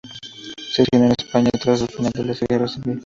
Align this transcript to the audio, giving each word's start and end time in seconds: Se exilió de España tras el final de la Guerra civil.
Se 0.71 0.81
exilió 0.81 1.09
de 1.09 1.15
España 1.19 1.51
tras 1.61 1.81
el 1.83 1.87
final 1.89 2.11
de 2.15 2.25
la 2.25 2.33
Guerra 2.33 2.67
civil. 2.67 2.99